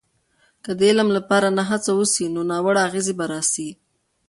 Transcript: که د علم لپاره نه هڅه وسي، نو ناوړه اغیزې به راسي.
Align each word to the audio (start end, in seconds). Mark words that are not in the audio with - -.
که 0.63 0.71
د 0.77 0.79
علم 0.89 1.09
لپاره 1.17 1.47
نه 1.57 1.63
هڅه 1.69 1.91
وسي، 1.99 2.25
نو 2.33 2.41
ناوړه 2.51 2.81
اغیزې 2.87 3.13
به 3.19 3.25
راسي. 3.31 3.69